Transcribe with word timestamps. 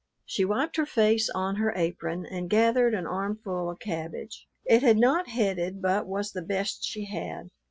She 0.25 0.45
wiped 0.45 0.77
her 0.77 0.85
face 0.87 1.29
on 1.29 1.57
her 1.57 1.73
apron, 1.75 2.25
and 2.25 2.49
gathered 2.49 2.95
an 2.95 3.05
armful 3.05 3.69
of 3.69 3.77
cabbage; 3.77 4.47
it 4.65 4.81
had 4.81 4.97
not 4.97 5.27
headed 5.29 5.79
but 5.79 6.07
was 6.07 6.31
the 6.31 6.41
best 6.41 6.83
she 6.83 7.05
had. 7.05 7.49